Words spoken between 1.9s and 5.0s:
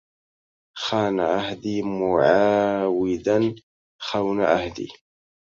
معاودا خون عهدي